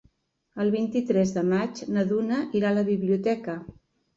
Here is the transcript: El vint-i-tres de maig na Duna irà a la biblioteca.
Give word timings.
El 0.63 0.71
vint-i-tres 0.75 1.35
de 1.35 1.43
maig 1.51 1.83
na 1.99 2.07
Duna 2.13 2.41
irà 2.61 2.73
a 2.73 2.79
la 2.79 2.89
biblioteca. 2.91 3.61